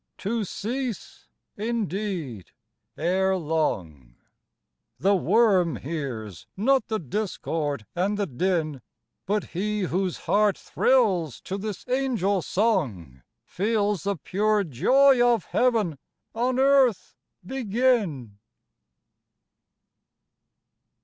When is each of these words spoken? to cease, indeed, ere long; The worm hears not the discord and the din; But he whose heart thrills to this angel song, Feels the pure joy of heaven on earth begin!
to 0.17 0.43
cease, 0.43 1.27
indeed, 1.55 2.53
ere 2.97 3.37
long; 3.37 4.15
The 4.97 5.15
worm 5.15 5.75
hears 5.75 6.47
not 6.57 6.87
the 6.87 6.97
discord 6.97 7.85
and 7.93 8.17
the 8.17 8.25
din; 8.25 8.81
But 9.27 9.43
he 9.49 9.81
whose 9.81 10.17
heart 10.25 10.57
thrills 10.57 11.39
to 11.41 11.55
this 11.55 11.85
angel 11.87 12.41
song, 12.41 13.21
Feels 13.45 14.01
the 14.01 14.15
pure 14.15 14.63
joy 14.63 15.21
of 15.23 15.45
heaven 15.45 15.99
on 16.33 16.57
earth 16.57 17.15
begin! 17.45 18.39